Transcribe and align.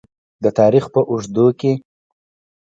د 0.43 0.45
تاریخ 0.59 0.85
په 0.93 1.01
اوږدو 1.09 1.47
کې. 1.59 1.71